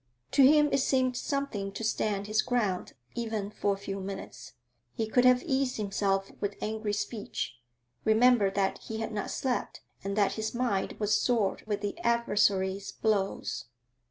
To 0.31 0.41
him 0.43 0.67
it 0.71 0.79
seemed 0.79 1.15
something 1.15 1.71
to 1.73 1.83
stand 1.83 2.25
his 2.25 2.41
ground 2.41 2.93
even 3.13 3.51
for 3.51 3.75
a 3.75 3.77
few 3.77 3.99
minutes. 4.01 4.53
He 4.95 5.05
could 5.07 5.25
have 5.25 5.43
eased 5.43 5.77
himself 5.77 6.31
with 6.39 6.55
angry 6.59 6.93
speech. 6.93 7.59
Remember 8.03 8.49
that 8.49 8.79
he 8.79 8.97
had 8.97 9.11
not 9.11 9.29
slept, 9.29 9.81
and 10.03 10.17
that 10.17 10.31
his 10.33 10.55
mind 10.55 10.93
was 10.93 11.15
sore 11.15 11.59
with 11.67 11.81
the 11.81 11.99
adversary's 11.99 12.91
blows. 12.91 13.65